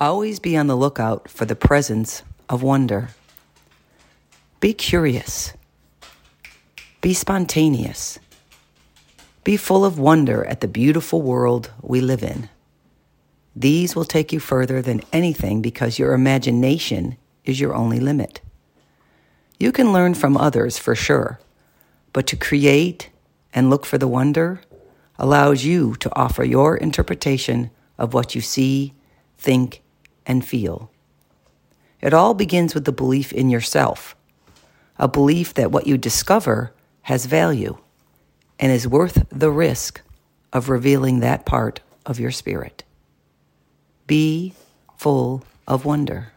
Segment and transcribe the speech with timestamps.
[0.00, 3.10] Always be on the lookout for the presence of wonder.
[4.58, 5.52] Be curious.
[7.02, 8.18] Be spontaneous.
[9.44, 12.48] Be full of wonder at the beautiful world we live in.
[13.54, 18.40] These will take you further than anything because your imagination is your only limit.
[19.58, 21.40] You can learn from others for sure,
[22.14, 23.10] but to create
[23.52, 24.62] and look for the wonder
[25.18, 28.94] allows you to offer your interpretation of what you see,
[29.36, 29.82] think,
[30.26, 30.90] and feel.
[32.00, 34.16] It all begins with the belief in yourself,
[34.98, 37.78] a belief that what you discover has value
[38.58, 40.00] and is worth the risk
[40.52, 42.84] of revealing that part of your spirit.
[44.06, 44.54] Be
[44.96, 46.32] full of wonder.